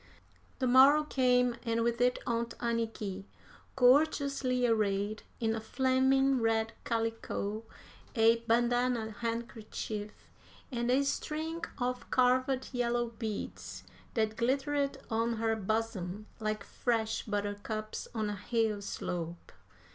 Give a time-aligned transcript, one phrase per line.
[0.57, 3.25] The morrow came, and with it Aunt Anniky,
[3.75, 7.65] gorgeously arrayed in a flaming red calico,
[8.15, 10.31] a bandanna handkerchief,
[10.71, 13.83] and a string of carved yellow beads
[14.15, 19.51] that glittered on her bosom like fresh buttercups on a hill slope.